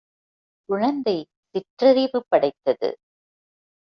குழந்தை 0.69 1.15
சிற்றறிவு 1.55 2.19
படைத்தது. 2.29 2.89